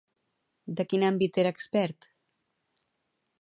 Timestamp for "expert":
1.57-2.09